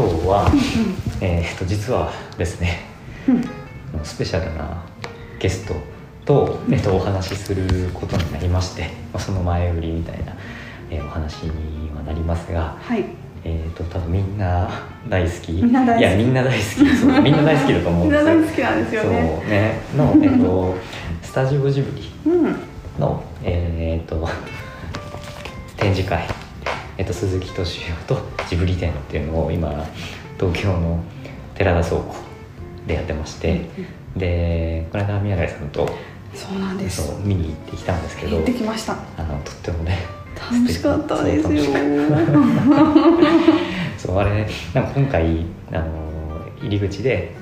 [0.00, 0.50] 今日は、
[1.20, 2.78] えー、と実はですね、
[3.28, 3.44] うん。
[4.02, 4.82] スペシャルな
[5.38, 5.74] ゲスト
[6.24, 10.32] と、えっとお話しすることになりまして、まあ、その前売りみたいな、
[10.90, 13.04] えーお話にはなりますが、はい。
[13.44, 14.70] えー、と多分みんな
[15.06, 15.52] 大好き。
[15.52, 16.00] みんな大好き。
[16.00, 16.96] いやみんな大好き。
[16.96, 18.24] そう みんな大好きだと思うみんんですよ。
[18.24, 19.40] な大好きなんですよね。
[19.42, 19.80] そうね。
[19.98, 20.76] の、えっと
[21.20, 22.56] スタジオジブリうん。
[22.98, 24.26] の、えー、と
[25.76, 26.24] 展示会、
[27.00, 29.86] えっと鈴木敏夫とジブリ展っていうのを今
[30.38, 31.02] 東京の
[31.54, 32.14] 寺田倉庫
[32.86, 33.62] でやってまして、
[34.14, 35.88] でこの間宮台さんと
[36.34, 37.14] そうなんです。
[37.24, 38.98] 見に行ってきたんですけど行ってきました。
[39.16, 39.96] あのとってもね
[40.52, 41.62] 楽しかったですよ。
[43.96, 47.32] そうあれなんか今回あの入り口で、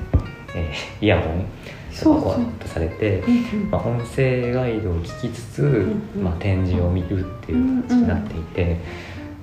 [0.55, 1.45] えーイヤホン
[1.93, 3.71] そうそうとかこ出されて、うんうん。
[3.73, 6.23] まあ、音声ガイドを聞きつつ、んうん。
[6.23, 8.77] まあ、展示を見るっていう形になっていて、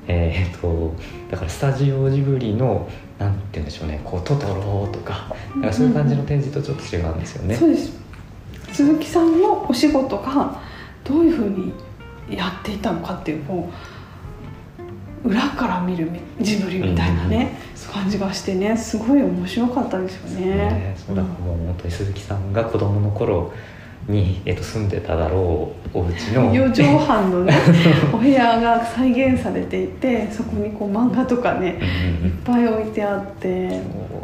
[0.07, 0.93] えーっと
[1.31, 7.55] だからスタジオジブリのなんて言うんでしょうねこうトトロとかなんかそういう感じの展示とちょっと違うんですよね。
[7.55, 7.93] そうです
[8.73, 10.61] 鈴木さんのお仕事が
[11.03, 11.71] どういうふうに
[12.29, 13.69] やっていたのかっていうこ
[15.23, 16.09] う裏から見る
[16.41, 17.57] ジブリみたいなね、
[17.91, 20.55] 感じがしてねすごい面白かったですよね。
[20.55, 23.51] ねそうだからもう本当に鈴木さんが子供の頃
[24.07, 26.53] に、えっと、住んでただろうお家の。
[26.53, 27.53] 四畳半のね
[28.13, 31.79] お部屋が再現されていてそこにこう漫画とかね
[32.21, 33.81] うんいっぱい置いてあって。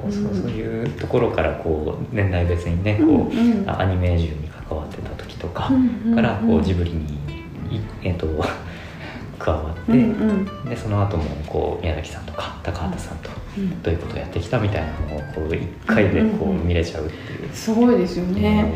[0.09, 3.61] そうそういうところからこう年代別にねこう、うん。
[3.61, 5.71] うんあアニメージュに関わってた時とか
[6.15, 8.27] からこううんジブリに、いえっと
[9.39, 10.69] 加わって、うんうん。
[10.69, 13.81] でその後もこう宮崎さんとか高畑さんとうん。
[13.81, 17.49] どういうことをやってきたみたいなのをこう一回でこう見れちゃうっていう。
[17.53, 18.73] すごいですよね。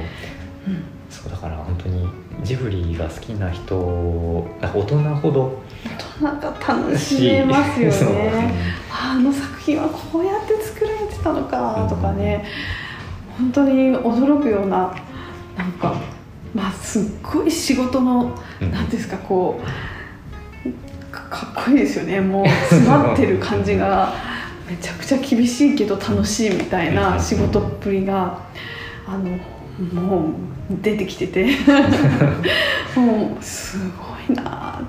[0.67, 0.94] うん
[1.25, 2.07] そうだから本当に
[2.43, 5.61] ジブリが好きな人大人ほど
[6.21, 8.53] なんか楽しめますよね。
[8.91, 12.45] あの作品はこうやって作られてたのかとかね、
[13.37, 14.95] 本当に驚くような
[15.57, 15.99] なんか
[16.53, 18.89] まあすっごい仕事のうん。
[18.89, 19.59] ですかこ
[20.65, 22.21] うかかっこいいですよね。
[22.21, 24.13] もう詰まってる感じが
[24.69, 28.39] めちゃくちゃ厳しいけど楽しいみたいな仕事っぷりが
[29.07, 29.37] あの
[29.93, 30.31] もう
[30.81, 31.45] 出てきてて。
[32.95, 33.77] もうす
[34.27, 34.81] ごいな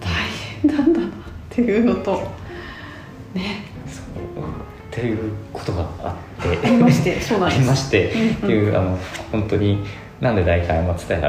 [0.00, 0.08] 大
[0.62, 1.10] 変なんだなっ
[1.48, 2.30] ていうのと。
[3.34, 3.64] ね。
[3.86, 4.02] そ
[4.40, 4.46] うっ
[4.90, 6.66] ていうことがあって。
[6.66, 7.62] ありましてそうなんあです。
[7.62, 8.30] りまして、うんうん。
[8.30, 8.98] っていうあの
[9.32, 9.84] 本当に
[10.20, 11.20] なんで大会松田屋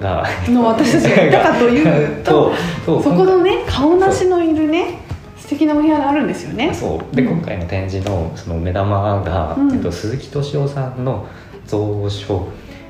[0.00, 0.26] が。
[0.48, 2.52] の私たちがいたかというと
[2.84, 5.01] そこのね顔なしのいるね素
[5.52, 6.72] 敵なお部屋があるんですよね。
[6.74, 7.16] そう。
[7.16, 7.38] でうん。
[7.38, 9.72] 今回の展示のその目玉が、うん。
[9.74, 11.26] えっと、鈴木敏夫さんの
[11.68, 12.48] 蔵書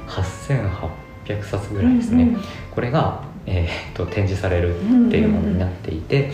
[0.08, 2.40] 8800冊ぐらいですね、うんうん。
[2.70, 6.30] これが、えーっと展示されるっていうものになっていて、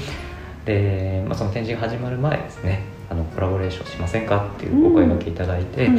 [0.64, 2.82] で、まあ、その展示が始まる前ですね。
[3.10, 5.98] あのコラボレーションしませんかっていうお声掛けいただいて、うん。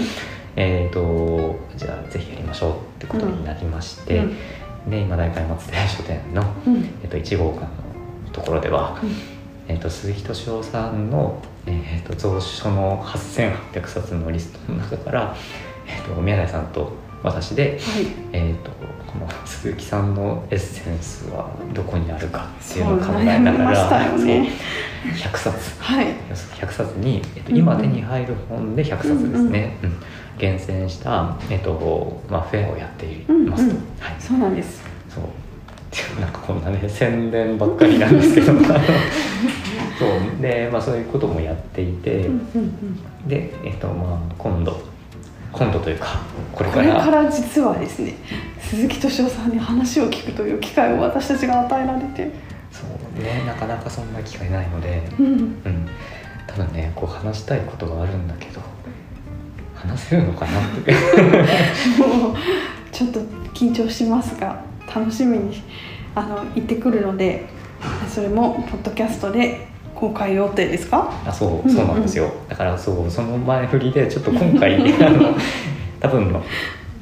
[0.56, 4.90] えー、とじゃあぜひやりましょうってことになりまして、うん。
[4.90, 6.78] で今大会松田屋書店の、うん。
[7.04, 7.68] えー、と1号館の
[8.32, 9.00] ところでは、
[9.70, 15.36] えー、と鈴木敏夫さんの、えー、と蔵書の8800冊のリストの中から、
[15.88, 16.92] えー、と宮台さんと
[17.22, 18.08] 私で、はい。
[18.34, 18.72] えー、と
[19.06, 24.52] この鈴木さんのエッセンスはどこにあるかっていうのを考えながらよね。
[25.04, 25.82] そう100冊。
[25.82, 26.08] はい。
[26.34, 29.94] 100冊に、えっと、うん今手に入る本で100冊ですね、うん
[30.40, 33.84] 厳選した、えっとまあ、フェアをやっていますと、うんうん。
[34.00, 34.82] はい、そうなんです。
[35.10, 35.24] そう
[36.20, 38.54] なんかこんなね宣伝ばっかりなんですけど。
[40.00, 40.42] そう。
[40.42, 42.30] で、まあ、そういうこともやっていて、
[43.28, 44.90] で、えっとまあ、今度。
[45.52, 46.22] 今度というか
[46.54, 46.94] これこから。
[46.94, 48.14] れから実はですね
[48.62, 52.32] 鈴木敏夫さんに話を聞くという機会を私たちが与えられて。
[52.72, 55.26] そうねなかなかそんな機会ないので、うん。
[55.26, 55.90] うん、
[56.46, 58.62] ただねこう話したいことがあるんだけど
[59.74, 60.92] 話せるのかなって。
[61.98, 62.36] もう
[62.92, 63.20] ちょっと
[63.54, 65.62] 緊張しますが楽しみに
[66.16, 67.46] あの行ってくるので
[68.08, 71.12] それもポッドキャストで公開予定ですか？
[71.26, 75.36] あそううんそうなんですよ、だからそうその前振りでちょっと今回 あの
[76.00, 76.42] 多分の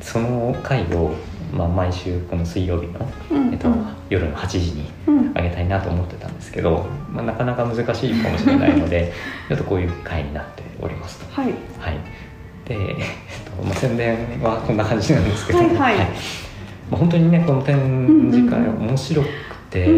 [0.02, 1.14] その回を、
[1.54, 2.94] まあ、毎週この水曜日の、
[3.32, 3.70] うんえっと、
[4.10, 5.32] 夜の8時にうん。
[5.36, 9.12] あげたいなと思ってたんですけど、まあ、なかなか難しいかもしれないので
[9.50, 11.26] ちょっとこういう回になっておりますと。
[11.42, 11.52] はい。
[11.80, 11.98] はい。
[12.68, 12.96] で、えっ
[13.60, 15.76] とまあ、宣伝はこんな感じなんですけど、はいはい。
[15.78, 16.08] まあ、
[16.92, 17.76] 本当にねこの展
[18.32, 19.30] 示会うんうんうん面白く
[19.70, 19.96] て、うん。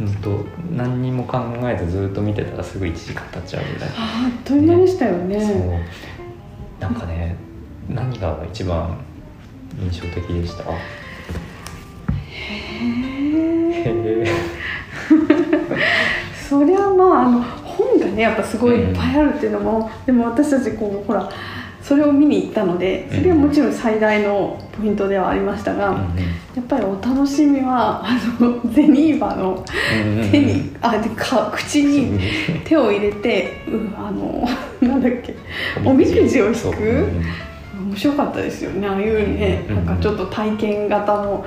[0.00, 5.38] うんと何にも考えずずっと見てたらすぐ1時間経っちゃうぐらい、ああっという間でしたよね。
[5.40, 6.80] そう。
[6.80, 7.36] なんかね
[7.86, 8.96] 何が一番
[9.78, 10.64] 印象的でした？
[10.64, 10.78] へへ
[13.84, 14.26] ええ
[16.48, 21.28] そりゃまああの本がねねやっぱすごいいっぱいあるっていうのも、でも私たちこうほら
[21.90, 26.08] それを見に行ったのでそれはもちろん最大のポイントではありましたが、
[26.54, 29.64] やっぱりお楽しみはあの ゼニーバの
[30.30, 32.16] 手に、あでか口に
[32.64, 34.48] 手を入れて、うん、あの
[34.88, 35.34] なんだっけ
[35.84, 36.40] おみくじ。
[36.40, 37.08] を引く、
[37.88, 41.44] 面白かったですよねああいうね、なんかちょっと体験型の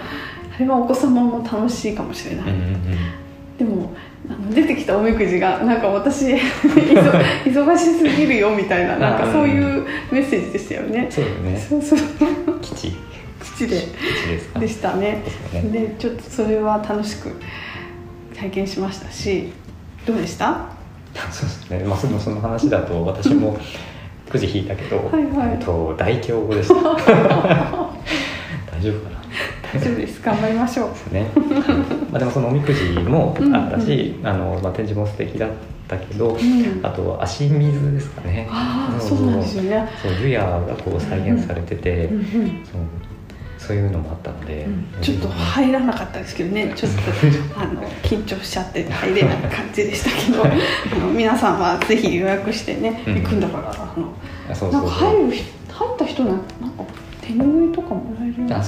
[0.53, 2.45] あれはお子様も楽しいかもしれない、
[3.63, 3.93] でも
[4.29, 6.25] あの出てきたおみくじがなんか私
[7.45, 11.07] 忙しすぎるよみたいななんかそういうメッセージでしたよね。
[11.09, 11.57] そうね。
[11.57, 11.99] そうそう。
[12.61, 12.93] 基地。
[13.43, 13.87] 基地で
[14.59, 15.21] でしたね。
[15.53, 17.29] で、ね、ちょっとそれは楽しく
[18.35, 19.51] 体験しましたし、
[20.05, 20.65] どうでした？
[21.31, 21.83] そうですね。
[21.85, 23.57] まあそのその話だと私も
[24.29, 26.73] くじ引いたけど、はいはい、と大凶語でした。
[26.81, 26.81] 大
[28.81, 29.21] 丈夫かな？
[29.73, 30.21] 大丈夫です。
[30.21, 30.89] 頑張りましょう。
[30.89, 31.31] ですね、
[32.11, 35.49] まあでもそのおみくじもあったし、うんうん、あのまあ、展示も素敵だっ
[35.87, 38.47] たけど、うん、あと足水ですかね。
[38.51, 39.87] あそうなんですよね。
[40.01, 42.23] そう湯屋がこう再現されてて、うんうん、
[42.63, 42.81] そう
[43.57, 50.43] そういうのもあったので、うん、ちょっと入らなかったですけどねちょっとあの緊張しちゃって入れない感じでしたけど
[51.13, 55.33] 皆さんはぜひ予約してね、行くんだからあのなんか入る
[55.69, 56.43] 入った人なんか
[57.37, 58.63] 手拭いとかもらえるとおっ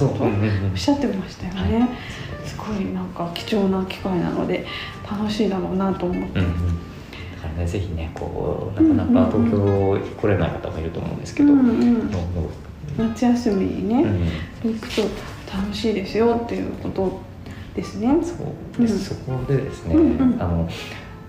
[0.75, 4.65] しゃってましたよね、はい、すごいなんか貴重な機会なので
[5.09, 6.39] 楽しいだろうなと思って。
[6.39, 6.51] うんうん。
[7.57, 12.11] ね、ぜひねこうなかなか東京来れない方もいると思うんですけど、うんうん、
[12.97, 14.03] 夏休みにね、
[14.65, 15.03] うん、行くと
[15.55, 17.21] 楽しいですよっていうこと
[17.75, 18.17] ですね。
[18.23, 20.67] そうです、うん、そこでですね、うんうん、あの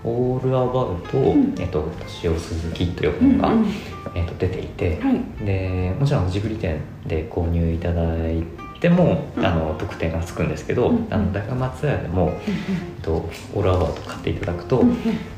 [0.07, 3.67] オールアバウト、うん、えっと、年を鈴木という本が、うんうん、
[4.15, 8.45] えっと、出ていて、はい、でもちろんジブリ店で購入いただい
[8.81, 12.41] ても、うん、あの特典がつくんですけど、うん、あの高松屋でも、うん、えっ
[13.03, 14.85] と、オールアバウト買っていただくと,、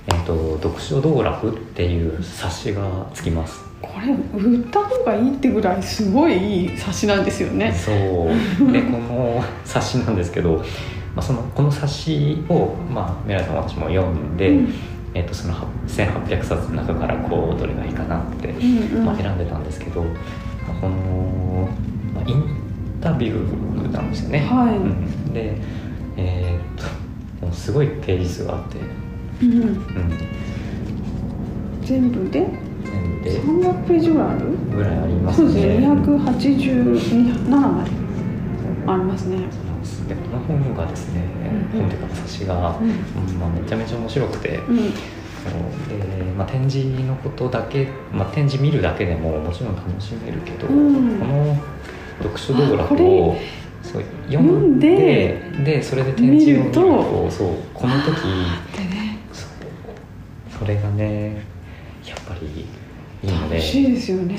[0.08, 3.68] えっと「読書道楽」っていう冊子がつきます。
[3.80, 7.72] これ売った方がいいってぐらいすごいいい冊子なんですよね。
[7.72, 8.72] そう。
[8.72, 10.64] でこの冊子なんですけど
[11.18, 14.74] まあ、そのこの冊子を、まあ、メラさん私も読んで、うん、
[15.14, 15.54] えー、とその
[15.88, 20.10] 1800冊の中からこうどれがいいかなって、うんうん、まあ、選んでたんですけど、ま
[20.78, 21.68] あ、この、
[22.14, 22.44] まあ、イン
[23.00, 24.46] タビューなんですよね。
[24.46, 24.76] はい。
[24.76, 25.56] うん、で、
[26.16, 28.78] えー、とすごいページ数があって、
[29.42, 29.80] うんうん、
[31.82, 32.46] 全部で？
[32.84, 34.56] 全部で300ページぐらいある？
[34.72, 35.48] ぐらいありますね。
[35.48, 35.88] そうですね。
[35.88, 37.90] 287枚
[38.86, 39.67] ありますね。
[40.08, 41.22] でこの本がですね、
[41.72, 42.76] 本というか冊子が、ま
[43.46, 44.58] あ、めちゃめちゃ面白くて、で
[46.36, 51.56] まあ、展示のことだけ、まあ、展示見るだけでももちろん楽しめるけど、この
[52.22, 53.36] 読書道楽を
[53.82, 58.26] そう読んででそれで展示を見るとそうこの時、
[58.80, 59.46] ね、そ
[60.58, 61.42] それがね
[62.04, 62.66] やっぱり
[63.22, 64.36] いいので楽しいですよね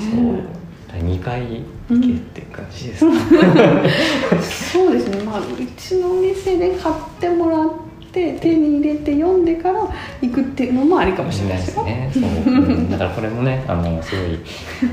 [0.98, 5.22] 2回行けって感じですか、うん、そうですね。
[5.22, 5.44] まあう
[5.76, 7.70] ちの店で買ってもらっ
[8.12, 9.82] て手に入れて読んでから
[10.20, 12.26] 行くっていうのもありかもしれないですねそう、う。
[12.26, 14.38] ん、だからこれもねあのすごい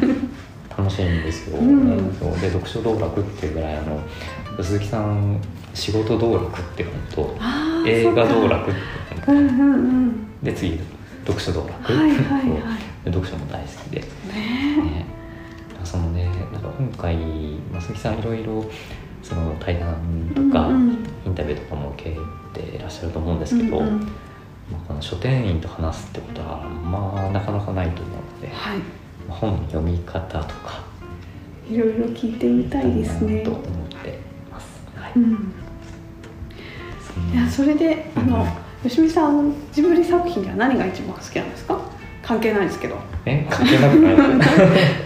[0.77, 2.31] 楽しいんですよ、うん、そう。
[2.39, 3.99] で読書道楽っていうぐらいあの
[4.63, 5.41] 鈴木さん
[5.73, 7.37] 仕事道楽って本と
[7.87, 8.79] 映画道楽って
[9.25, 10.79] 本、うんうんうん、で次
[11.25, 12.21] 読書道楽、はいはいはい、
[13.05, 14.05] 読書も大好きで、ね
[14.83, 15.16] ね
[15.87, 17.17] そのねなんか今回
[17.79, 18.65] 鈴木さんいろいろ
[19.23, 20.69] その対談とか、
[21.25, 28.79] インタビューとかも受けていらっしゃると思うんですけど、うんうん、まあ、この書店員と話すってことはまあなかなかないと思うので、はい、
[29.27, 30.83] 本読み方とか
[31.69, 33.39] いろいろ聞いてみたいですね。
[33.41, 33.63] と思っ
[34.03, 34.67] てます。
[34.95, 35.53] はい、うん、
[37.33, 38.45] いやそれであの、
[38.83, 41.76] 吉見さんジブリ作品では何が一番好きなんですか？
[42.27, 42.95] 関係ないですけど。
[43.25, 43.47] え？
[43.49, 44.15] 関係なくない？
[44.17, 44.27] 関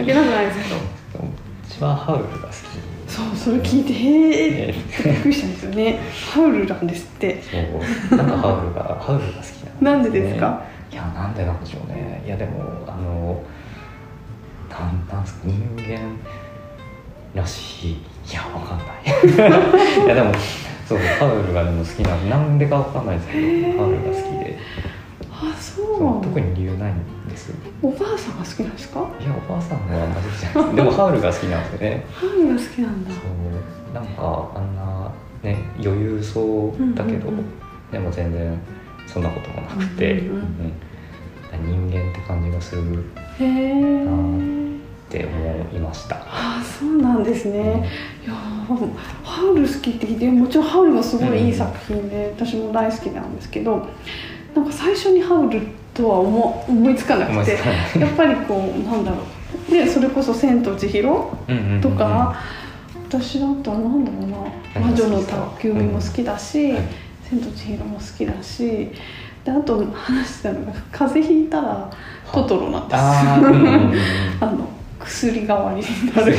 [0.06, 0.75] 係なくないですけ
[1.20, 1.25] ど
[1.70, 2.56] 一番ハウルが好き。
[3.08, 4.74] そうそれ聞いてへえ
[5.04, 6.00] びっくりしたんですよね。
[6.34, 7.42] ハウルなんですって。
[7.42, 8.18] そう。
[8.18, 10.62] なんかハウルがハウルが好きなん、ね、なんでですか？
[10.92, 12.24] いやなんでなんでしょうね。
[12.25, 12.51] いやでも
[12.88, 13.42] あの
[14.70, 16.00] なんなんすか人間
[17.36, 17.92] らしい。
[17.92, 17.98] い
[18.34, 20.06] やわかんない。
[20.06, 20.32] いやでも
[20.88, 23.34] そうハウルがでも好きななんでかわかんないですけ
[23.74, 24.50] どハウルが好きで。
[24.50, 24.50] あ
[25.75, 26.96] そう特に理由ないん
[27.30, 29.00] ですおばあさんが好きなんですか？
[29.20, 30.75] いやおばあさんはあんまり好きじゃない。
[30.75, 32.06] でもハウルが好きなんですよね。
[32.12, 33.12] ハウルが好きなんだ。
[33.12, 35.12] そうなんかあんな
[35.44, 37.46] ね余裕そうだけど、うんうんうん、
[37.92, 38.60] でも全然
[39.08, 43.04] そんなこともなくて、うんうんうん、人間って感じがするなっ
[45.10, 46.16] て思いました。
[46.18, 48.36] ああそうなんですね、うん、いや
[49.24, 53.88] ハウル好きって聞いてもちろんハウルもすごいいい作品で、うん、私も大好きなんですけど
[54.55, 57.60] なんか最初にハウルととは思思いつかなくて
[58.00, 59.72] やっぱりこうなんだろう。
[59.72, 61.03] でそれこそ「千と千尋」
[61.81, 62.36] とか、
[63.10, 66.84] 私だったらなんだろうな「魔女の宅急便」も好きだしはい
[67.29, 68.89] 「千と千尋」も好きだし
[69.43, 71.89] であと話してたのが「風邪ひいたら
[72.31, 74.67] トトロ」なんですあの
[75.03, 76.31] 薬代わりになる。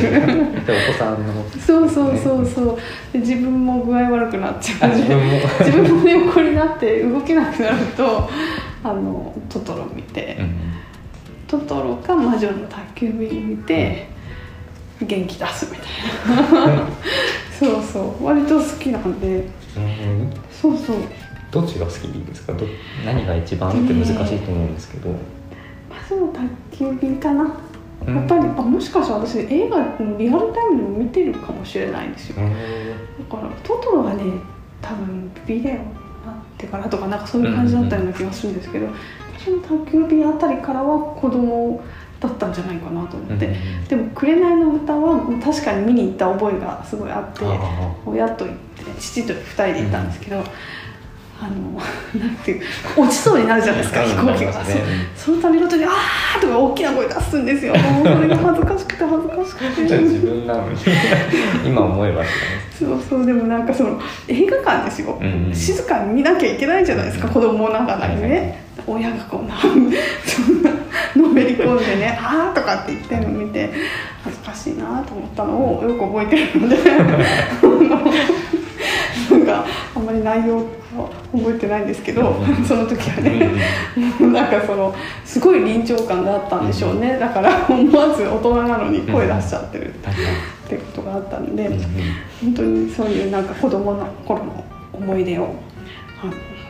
[0.65, 2.77] でお子さんのそうそうそうそう。
[3.11, 4.91] で自分も具合悪くなっちゃう。
[4.91, 5.33] あ自分も。
[5.59, 8.29] 自分も横になって動けなくなると
[8.83, 10.55] あのトトロ見て、うん。
[11.47, 14.07] トトロか魔女の宅急便見て、
[15.01, 15.83] 元気出すみた
[16.63, 16.87] いな。
[17.59, 18.25] そうそう。
[18.25, 19.27] 割と好きなんで。
[19.37, 19.45] うん。
[20.51, 20.95] そうそう。
[21.51, 22.53] どっちが好きですか？
[22.53, 22.65] ど
[23.05, 25.15] 何が一番って難しいと思うんですけど、魔
[26.09, 27.49] 女の宅急便かな、うん
[28.07, 32.51] やっぱりあもしかしたら私映画のリアルタイムでも見てるかもしれないんですよ、うん。
[32.51, 34.23] だからトトロがね
[34.81, 35.85] 多分ビデオになっ
[36.57, 38.87] てからとかなんかそういう感じだったような気がするんですけど
[39.37, 41.81] 私の宅急便あたりからは子供
[42.19, 50.43] だったんじゃないかなと思って、うんでも「紅の歌」は確かに見に行った覚えがすごいあってあ親と行って父と2人で行ったんですけど、
[51.43, 52.61] あのなんていう
[52.95, 54.75] 落ちそうになるじゃないですかうん飛行機が、ね。
[55.15, 57.75] その度ごとに「あー!」とか大きな声出すんですよ。
[57.75, 59.03] もうそれが恥ずかしくて。
[59.03, 60.77] 恥ずかしくて自分なのに
[61.65, 62.29] 今思えばって
[62.79, 65.53] そうそうでもなんかその映画館ですよ、うんうん。
[65.53, 68.39] 静かに見なきゃいけないじゃないですか、子供ながらにね、はいはい。
[68.39, 69.89] はい親がこんなそん
[70.61, 70.71] な
[71.15, 73.69] のめり込んでね「あー」とかって言ってるの見て
[74.23, 76.77] 恥ずかしいなと思ったのをよく覚えてるので。
[79.31, 80.63] なんかあんまり内容は
[81.31, 82.63] 覚えてないんですけど、うん。
[82.65, 83.51] その時は感ね、
[84.33, 84.93] なんかその
[85.25, 89.93] すごい臨場感があったんでしょうね、だから 思わず大人なのに声出しちゃってる。
[89.93, 89.97] っ
[90.65, 91.69] てことがあったんで、
[92.41, 95.55] 本当にそういうなんか子供の頃の思い出を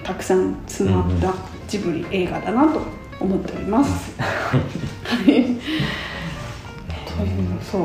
[0.04, 1.34] たくさん詰まった
[1.68, 2.82] ジブリ映画だなと
[3.20, 4.20] 思っております。
[4.20, 4.58] は
[5.32, 5.46] い。
[7.62, 7.82] そう。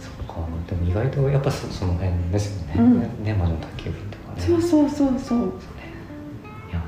[0.00, 0.34] そっか。
[0.68, 3.24] でも意外とやっぱそその辺ですよね、うん。
[3.24, 3.90] ね魔女の宅急
[4.38, 5.38] そうそうそうそう。
[5.38, 6.82] いや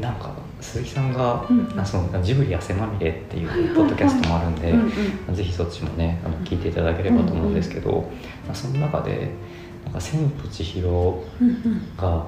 [0.00, 1.80] なんか鈴木さんが、うん。
[1.80, 4.92] あそのジブリ汗まみれっていうポッドキャストもあるんで、うん
[5.28, 5.34] うん。
[5.34, 8.10] ぜひそっちもねあの聞いていただければと思うんですけど、
[8.46, 9.30] まあ、その中で
[9.84, 12.26] 「なんか千と千尋うんうん。」が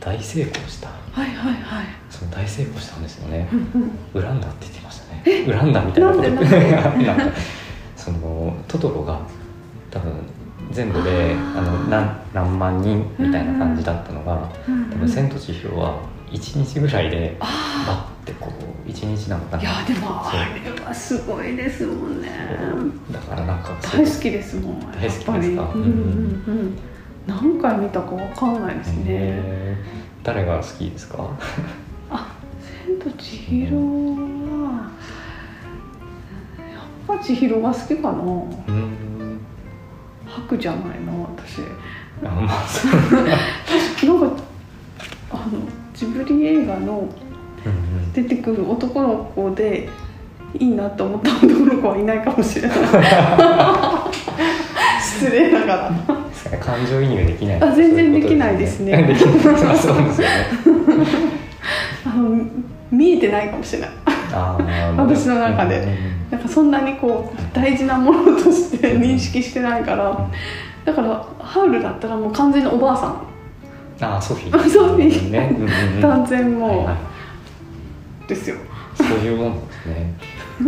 [0.00, 0.88] 大成功した。
[0.88, 1.86] はいはいはい。
[2.08, 3.48] その大成功したんですよね。
[3.52, 3.58] うん
[4.14, 4.22] うん。
[4.22, 5.22] 恨んだって言ってましたね。
[5.46, 6.22] 恨んだみたいなこと。
[7.02, 7.36] なん か
[7.96, 9.20] そのトトロが
[9.90, 10.12] 多分
[10.70, 15.98] 全部であの何何万人みたいな感じだったのが、うん多分「千と千尋」は
[16.30, 18.52] 1日ぐらいでバあッてこ
[18.86, 19.56] う1日なのかあ。
[19.56, 20.32] ないやでもあ
[20.76, 22.28] れはすごいですもんね。
[23.12, 24.80] だからなんか大好きですもん。
[24.80, 25.32] 大好きですか？
[25.32, 25.56] うんうん
[26.46, 26.78] うん。
[27.26, 29.76] 何回見たかわかんないですね。
[30.22, 31.24] 誰が好きですか？
[32.10, 32.32] あ、
[32.86, 34.90] 千と千尋は。
[36.58, 38.18] やっぱ千尋が好きかな。
[38.18, 38.24] う
[38.72, 39.40] ん
[40.26, 41.58] 白じゃないな、私。
[42.24, 44.42] あまあそうなんか。
[45.32, 45.60] あの、
[45.94, 47.08] ジブリ映画の
[48.12, 49.88] 出てくる男の子で。
[50.58, 52.78] いいなと思った男の子はいないかもしれない。
[55.00, 55.92] 失礼ながら。
[56.58, 60.46] 感情移入できないあ全然できないですねできないそうですよね
[62.04, 62.40] あの、
[62.90, 63.90] 見えてないかもしれない。
[64.32, 65.86] あー私の中で
[66.30, 70.28] なんかそんなにこう大事なものとして認識してないから、
[70.90, 73.22] だからハウルだったらもう完全におばあさん、
[74.00, 74.68] あーソフィー。
[74.68, 75.30] ソフィー。
[75.30, 76.00] ね、うんうんうん。
[76.02, 76.92] 断然もう、はいは
[78.24, 78.28] い。
[78.28, 78.56] ですよ。
[78.94, 80.14] そういうもんですね、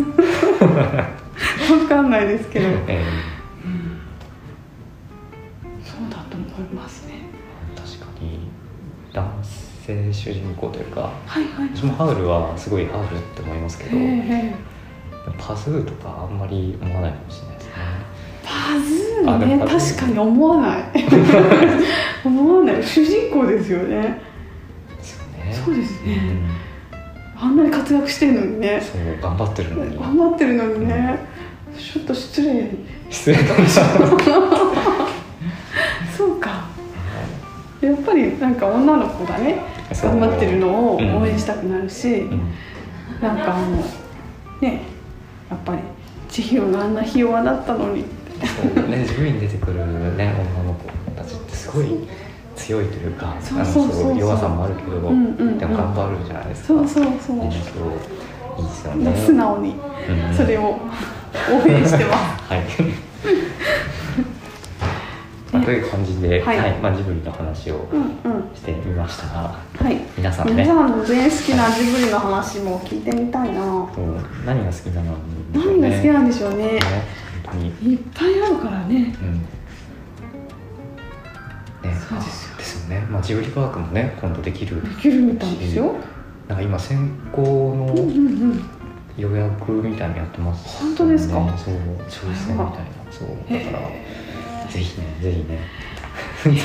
[1.69, 2.69] 分かんないですけど。
[2.87, 3.05] え
[5.85, 7.15] そうだと思いますね。
[7.75, 8.49] ー確かに。
[9.13, 11.01] 男性主人公というか。
[11.27, 11.71] はいはい。
[11.75, 13.99] 私もハウルはすごいハウルって思いますけど。
[13.99, 14.55] へえ
[15.39, 17.52] パズーとかあんまり思わないかもしれない
[18.79, 20.83] ですね確かに思わない。
[22.25, 22.83] 思わない。
[22.83, 23.97] 主人公ですよね。
[23.97, 24.21] ね。
[25.53, 26.15] そうですね。
[26.17, 26.51] ん。
[27.37, 28.81] あんなに活躍してるのにね。
[28.81, 29.97] そう頑張ってるのに。
[29.97, 31.19] 頑張ってるのにね。
[31.77, 32.71] ちょっと失礼
[33.11, 33.99] 失礼かもしれない。
[36.17, 36.67] そうか。
[37.81, 39.59] やっぱりなんか女の子がね
[39.91, 42.41] 頑張ってるのをうん応援したくなるし、うん。
[43.21, 43.83] なんかも
[44.61, 44.83] うね
[45.51, 45.79] やっぱり
[46.29, 48.05] 千尋があんなひ弱だったのに
[48.47, 49.85] そうねジブリに出てくる
[50.17, 52.09] ね女の子たちってすごい
[52.57, 53.57] 強いというかそ
[54.15, 55.59] 弱さもあるけど、んうんうん。
[55.59, 56.67] でも頑張るじゃないですか。
[56.69, 59.17] そうそうそう、ねそういいですよね。
[59.27, 60.35] 素直にうん。
[60.35, 60.79] それを応
[61.67, 62.43] 援してます。
[62.53, 62.63] はい。
[65.53, 66.73] まあという感じで、はい。
[66.83, 68.55] まあ、ジブリの話をうんうん。
[68.55, 70.01] してみまましたがはい。
[70.17, 70.53] 皆さんね。
[70.53, 73.61] 皆さんの全好きなジブリの話も聞いてみたいな。
[73.61, 75.17] そう何が好きなの？
[75.55, 76.65] 何が好きなんでしょうね。
[76.75, 76.81] ね
[77.55, 77.69] に。
[77.93, 79.15] いっぱいあるからね。
[79.23, 79.35] うん。
[81.91, 82.57] ねそうですよ。
[82.57, 85.95] ですよね、まあ、ジブリパークもね今度できるできるみたいですよ。
[86.49, 86.99] なんか今先
[87.33, 87.95] 行の
[89.17, 91.35] 予約みたいにやってます、本当ですか？
[91.59, 91.75] そう
[92.09, 92.75] 抽選みたいな。
[93.11, 93.29] そう。
[93.51, 94.05] だからへ
[94.71, 95.59] ぜひねぜひね。
[96.45, 96.61] ぜひ。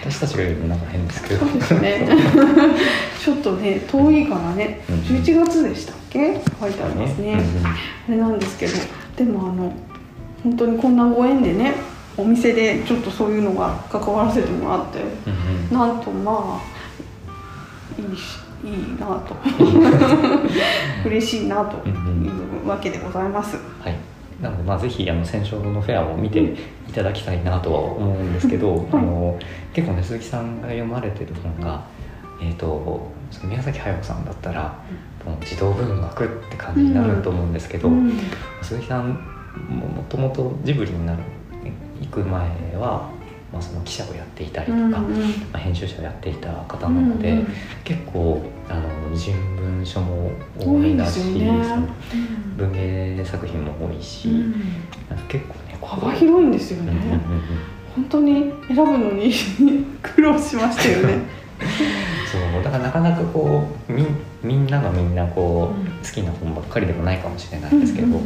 [0.00, 1.46] 私たちが言うのなんか変ですけど。
[1.46, 2.08] そうですね。
[3.22, 4.80] ちょっとね遠いからね。
[4.88, 4.96] うん。
[4.96, 6.40] 11月でしたっけ？
[6.60, 7.66] 書いてありますね、うんうん。
[7.66, 7.74] あ
[8.08, 8.72] れなんですけど
[9.16, 9.72] でもあの
[10.42, 11.74] 本当にこんなご縁でね
[12.16, 15.06] お店でちょっとそういうのが関わらせてもらってうん
[15.70, 15.78] うん。
[15.78, 19.34] なんとまあいいしいいなと。
[21.04, 21.90] 嬉しいなとい
[22.64, 23.56] うわけでございます。
[23.80, 23.96] はい、
[24.40, 29.36] なので、まあ、ぜひあの戦勝のフェアを見ていただきたいなとは思うんですけど、あの
[29.72, 31.82] 結構ね鈴木さんが読まれてる本が、
[32.40, 34.74] えー、とその宮崎駿さんだったら、
[35.24, 38.12] もう児童文学って感じになると思うんですけど、うん。
[38.62, 39.10] 鈴木さん
[39.68, 41.22] ももともとジブリになる
[42.00, 43.10] 行く前は、
[43.52, 44.98] まあ、その記者をやっていたりとか、うんま
[45.54, 47.46] あ、編集者をやっていた方なので、うん
[47.84, 51.64] 結構あの人文書も多いで多いだし、ね。
[51.64, 51.88] その
[52.56, 54.54] 文芸作品も多いし、うん。
[55.28, 57.42] 結構ね幅広いんですよね、うんうんうんうん。
[57.94, 59.32] 本当に選ぶのに
[60.00, 61.18] 苦労しましたよね。
[62.32, 64.06] そうだからなかなかこうみん
[64.42, 65.86] みんながみんなこう、うん。
[66.02, 68.18] 好きな本ばっかりでもないかもしれないんですけど、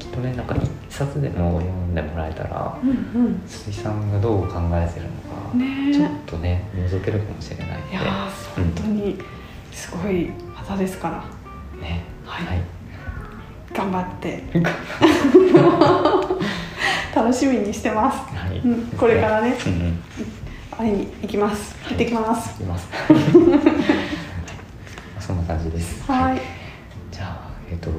[0.00, 2.92] きっとねなんか一冊でも読んでもらえたらうんう
[3.28, 3.40] ん。
[3.46, 5.12] 鈴木さんがどう考えてるの
[5.52, 5.90] か、ね。
[5.90, 7.92] えちょっとね覗けるかもしれないので。
[7.92, 9.18] いやー本当に
[9.70, 11.24] すごい方ですから。
[11.80, 12.02] ね。
[12.24, 12.46] はい。
[12.46, 12.60] はい。
[13.72, 14.42] 頑張って。
[17.14, 18.18] 楽しみにしてます。
[18.34, 18.58] はい。
[18.58, 18.86] うん。
[18.98, 19.54] これからね。
[19.66, 20.02] うんうん
[20.78, 21.74] 会いに行きます。
[21.88, 22.62] 行ってきます。
[22.62, 22.88] います。
[22.92, 23.14] は
[25.18, 26.04] いそんな感じです。
[26.10, 26.40] はい、
[27.10, 27.90] じゃあえっ、と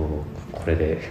[0.52, 1.02] これで。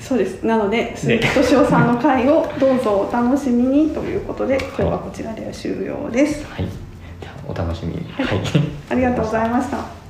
[0.00, 0.44] そうです。
[0.44, 6.44] なので鈴木敏夫さんの回をどうぞお楽しみにということで今日はこちらで終了です。
[6.46, 6.68] はい。
[7.48, 8.12] お楽しみに。
[8.12, 8.26] はい。
[8.26, 8.38] はい。
[8.90, 10.01] ありがとうございました。